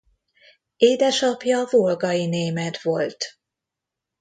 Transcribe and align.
Édesapja 0.77 1.65
volgai 1.69 2.25
német 2.27 2.81
volt. 2.81 3.37